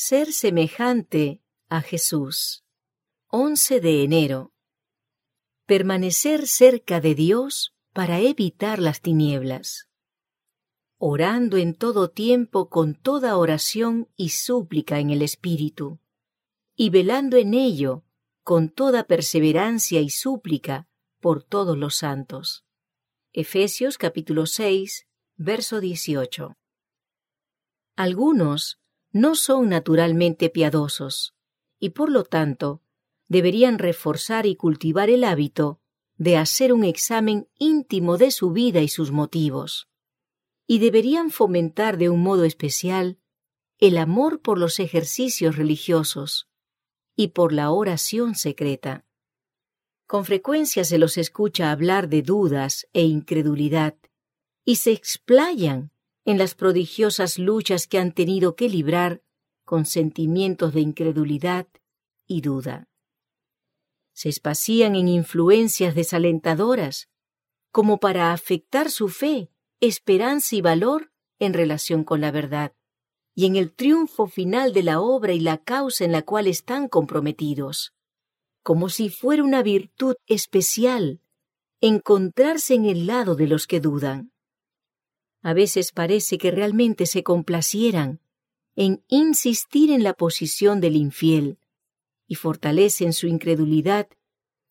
Ser 0.00 0.32
semejante 0.32 1.42
a 1.68 1.80
Jesús. 1.80 2.62
11 3.30 3.80
de 3.80 4.04
enero. 4.04 4.52
Permanecer 5.66 6.46
cerca 6.46 7.00
de 7.00 7.16
Dios 7.16 7.74
para 7.92 8.20
evitar 8.20 8.78
las 8.78 9.00
tinieblas. 9.00 9.88
Orando 10.98 11.56
en 11.56 11.74
todo 11.74 12.10
tiempo 12.10 12.68
con 12.68 12.94
toda 12.94 13.36
oración 13.36 14.08
y 14.14 14.28
súplica 14.28 15.00
en 15.00 15.10
el 15.10 15.20
Espíritu, 15.20 15.98
y 16.76 16.90
velando 16.90 17.36
en 17.36 17.52
ello 17.54 18.04
con 18.44 18.68
toda 18.68 19.02
perseverancia 19.02 20.00
y 20.00 20.10
súplica 20.10 20.86
por 21.18 21.42
todos 21.42 21.76
los 21.76 21.96
santos. 21.96 22.64
Efesios 23.32 23.98
capítulo 23.98 24.46
6, 24.46 25.08
verso 25.38 25.80
18. 25.80 26.56
Algunos 27.96 28.77
no 29.12 29.34
son 29.34 29.68
naturalmente 29.68 30.50
piadosos 30.50 31.34
y 31.78 31.90
por 31.90 32.10
lo 32.10 32.24
tanto 32.24 32.82
deberían 33.28 33.78
reforzar 33.78 34.46
y 34.46 34.56
cultivar 34.56 35.10
el 35.10 35.24
hábito 35.24 35.80
de 36.16 36.36
hacer 36.36 36.72
un 36.72 36.84
examen 36.84 37.48
íntimo 37.58 38.18
de 38.18 38.30
su 38.30 38.50
vida 38.50 38.80
y 38.80 38.88
sus 38.88 39.12
motivos, 39.12 39.88
y 40.66 40.80
deberían 40.80 41.30
fomentar 41.30 41.96
de 41.96 42.10
un 42.10 42.22
modo 42.22 42.44
especial 42.44 43.18
el 43.78 43.96
amor 43.96 44.42
por 44.42 44.58
los 44.58 44.80
ejercicios 44.80 45.56
religiosos 45.56 46.48
y 47.14 47.28
por 47.28 47.52
la 47.52 47.70
oración 47.70 48.34
secreta. 48.34 49.06
Con 50.06 50.24
frecuencia 50.24 50.84
se 50.84 50.98
los 50.98 51.16
escucha 51.16 51.70
hablar 51.70 52.08
de 52.08 52.22
dudas 52.22 52.88
e 52.92 53.02
incredulidad, 53.02 53.96
y 54.64 54.76
se 54.76 54.90
explayan 54.90 55.92
en 56.28 56.36
las 56.36 56.54
prodigiosas 56.54 57.38
luchas 57.38 57.86
que 57.86 57.98
han 57.98 58.12
tenido 58.12 58.54
que 58.54 58.68
librar 58.68 59.22
con 59.64 59.86
sentimientos 59.86 60.74
de 60.74 60.82
incredulidad 60.82 61.66
y 62.26 62.42
duda. 62.42 62.86
Se 64.12 64.28
espacían 64.28 64.94
en 64.94 65.08
influencias 65.08 65.94
desalentadoras 65.94 67.08
como 67.72 67.98
para 67.98 68.34
afectar 68.34 68.90
su 68.90 69.08
fe, 69.08 69.50
esperanza 69.80 70.54
y 70.54 70.60
valor 70.60 71.10
en 71.38 71.54
relación 71.54 72.04
con 72.04 72.20
la 72.20 72.30
verdad 72.30 72.74
y 73.34 73.46
en 73.46 73.56
el 73.56 73.72
triunfo 73.72 74.26
final 74.26 74.74
de 74.74 74.82
la 74.82 75.00
obra 75.00 75.32
y 75.32 75.40
la 75.40 75.56
causa 75.56 76.04
en 76.04 76.12
la 76.12 76.20
cual 76.20 76.46
están 76.46 76.88
comprometidos, 76.88 77.94
como 78.62 78.90
si 78.90 79.08
fuera 79.08 79.42
una 79.42 79.62
virtud 79.62 80.16
especial 80.26 81.22
encontrarse 81.80 82.74
en 82.74 82.84
el 82.84 83.06
lado 83.06 83.34
de 83.34 83.46
los 83.46 83.66
que 83.66 83.80
dudan. 83.80 84.32
A 85.42 85.54
veces 85.54 85.92
parece 85.92 86.38
que 86.38 86.50
realmente 86.50 87.06
se 87.06 87.22
complacieran 87.22 88.20
en 88.74 89.04
insistir 89.08 89.90
en 89.90 90.02
la 90.02 90.14
posición 90.14 90.80
del 90.80 90.96
infiel 90.96 91.58
y 92.26 92.34
fortalecen 92.36 93.12
su 93.12 93.26
incredulidad 93.26 94.08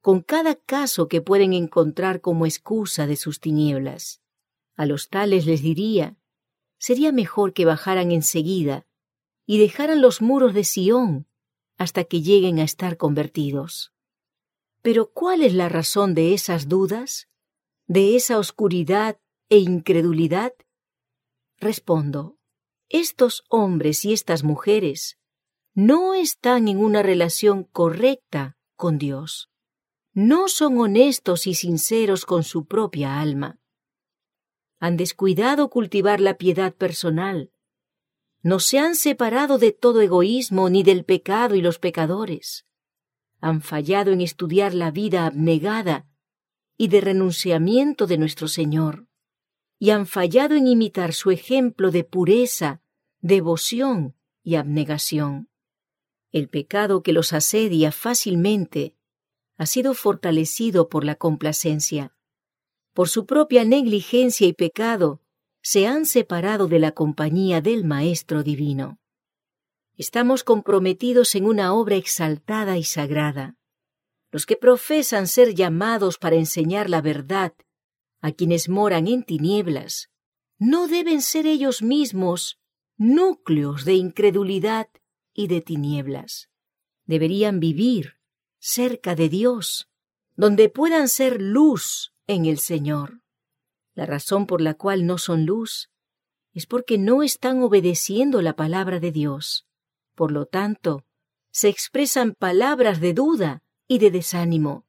con 0.00 0.20
cada 0.20 0.54
caso 0.54 1.08
que 1.08 1.22
pueden 1.22 1.54
encontrar 1.54 2.20
como 2.20 2.44
excusa 2.44 3.06
de 3.06 3.16
sus 3.16 3.40
tinieblas. 3.40 4.20
A 4.76 4.84
los 4.84 5.08
tales 5.08 5.46
les 5.46 5.62
diría, 5.62 6.18
sería 6.78 7.12
mejor 7.12 7.54
que 7.54 7.64
bajaran 7.64 8.10
enseguida 8.12 8.86
y 9.46 9.58
dejaran 9.58 10.02
los 10.02 10.20
muros 10.20 10.52
de 10.52 10.64
Sión 10.64 11.26
hasta 11.78 12.04
que 12.04 12.20
lleguen 12.20 12.58
a 12.58 12.64
estar 12.64 12.96
convertidos. 12.96 13.94
Pero 14.82 15.10
¿cuál 15.10 15.42
es 15.42 15.54
la 15.54 15.70
razón 15.70 16.14
de 16.14 16.34
esas 16.34 16.68
dudas, 16.68 17.28
de 17.86 18.16
esa 18.16 18.38
oscuridad 18.38 19.18
e 19.48 19.58
incredulidad? 19.58 20.52
Respondo, 21.58 22.36
estos 22.88 23.44
hombres 23.48 24.04
y 24.04 24.12
estas 24.12 24.44
mujeres 24.44 25.18
no 25.74 26.14
están 26.14 26.68
en 26.68 26.78
una 26.78 27.02
relación 27.02 27.64
correcta 27.64 28.56
con 28.76 28.98
Dios. 28.98 29.50
No 30.12 30.48
son 30.48 30.78
honestos 30.78 31.46
y 31.46 31.54
sinceros 31.54 32.26
con 32.26 32.44
su 32.44 32.66
propia 32.66 33.20
alma. 33.20 33.58
Han 34.78 34.96
descuidado 34.96 35.70
cultivar 35.70 36.20
la 36.20 36.36
piedad 36.36 36.74
personal. 36.74 37.50
No 38.42 38.60
se 38.60 38.78
han 38.78 38.94
separado 38.94 39.58
de 39.58 39.72
todo 39.72 40.00
egoísmo 40.00 40.68
ni 40.68 40.82
del 40.82 41.04
pecado 41.04 41.56
y 41.56 41.62
los 41.62 41.78
pecadores. 41.78 42.66
Han 43.40 43.62
fallado 43.62 44.12
en 44.12 44.20
estudiar 44.20 44.74
la 44.74 44.90
vida 44.90 45.26
abnegada 45.26 46.06
y 46.76 46.88
de 46.88 47.00
renunciamiento 47.00 48.06
de 48.06 48.18
nuestro 48.18 48.46
Señor 48.46 49.08
y 49.78 49.90
han 49.90 50.06
fallado 50.06 50.54
en 50.54 50.66
imitar 50.66 51.12
su 51.12 51.30
ejemplo 51.30 51.90
de 51.90 52.04
pureza, 52.04 52.80
devoción 53.20 54.14
y 54.42 54.56
abnegación. 54.56 55.48
El 56.32 56.48
pecado 56.48 57.02
que 57.02 57.12
los 57.12 57.32
asedia 57.32 57.92
fácilmente 57.92 58.96
ha 59.56 59.66
sido 59.66 59.94
fortalecido 59.94 60.88
por 60.88 61.04
la 61.04 61.14
complacencia. 61.14 62.14
Por 62.92 63.08
su 63.08 63.26
propia 63.26 63.64
negligencia 63.64 64.46
y 64.46 64.52
pecado, 64.52 65.20
se 65.62 65.86
han 65.86 66.06
separado 66.06 66.66
de 66.68 66.78
la 66.78 66.92
compañía 66.92 67.60
del 67.60 67.84
Maestro 67.84 68.42
Divino. 68.42 68.98
Estamos 69.96 70.44
comprometidos 70.44 71.34
en 71.36 71.46
una 71.46 71.72
obra 71.72 71.96
exaltada 71.96 72.76
y 72.76 72.84
sagrada. 72.84 73.56
Los 74.30 74.44
que 74.44 74.56
profesan 74.56 75.28
ser 75.28 75.54
llamados 75.54 76.18
para 76.18 76.36
enseñar 76.36 76.90
la 76.90 77.00
verdad 77.00 77.54
a 78.24 78.32
quienes 78.32 78.70
moran 78.70 79.06
en 79.06 79.22
tinieblas, 79.22 80.08
no 80.58 80.88
deben 80.88 81.20
ser 81.20 81.46
ellos 81.46 81.82
mismos 81.82 82.58
núcleos 82.96 83.84
de 83.84 83.96
incredulidad 83.96 84.88
y 85.34 85.46
de 85.48 85.60
tinieblas. 85.60 86.48
Deberían 87.04 87.60
vivir 87.60 88.16
cerca 88.58 89.14
de 89.14 89.28
Dios, 89.28 89.90
donde 90.36 90.70
puedan 90.70 91.10
ser 91.10 91.42
luz 91.42 92.14
en 92.26 92.46
el 92.46 92.56
Señor. 92.60 93.20
La 93.92 94.06
razón 94.06 94.46
por 94.46 94.62
la 94.62 94.72
cual 94.72 95.04
no 95.04 95.18
son 95.18 95.44
luz 95.44 95.90
es 96.54 96.64
porque 96.64 96.96
no 96.96 97.22
están 97.22 97.62
obedeciendo 97.62 98.40
la 98.40 98.56
palabra 98.56 99.00
de 99.00 99.12
Dios. 99.12 99.66
Por 100.14 100.32
lo 100.32 100.46
tanto, 100.46 101.04
se 101.50 101.68
expresan 101.68 102.32
palabras 102.32 103.02
de 103.02 103.12
duda 103.12 103.62
y 103.86 103.98
de 103.98 104.10
desánimo, 104.10 104.86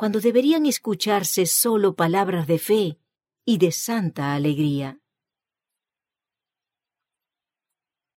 cuando 0.00 0.18
deberían 0.18 0.64
escucharse 0.64 1.44
solo 1.44 1.94
palabras 1.94 2.46
de 2.46 2.58
fe 2.58 2.98
y 3.44 3.58
de 3.58 3.70
santa 3.70 4.32
alegría. 4.32 4.99